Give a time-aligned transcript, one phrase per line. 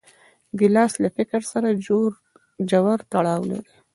[0.59, 1.69] ګیلاس له فکر سره
[2.75, 3.71] ژور تړاو لري.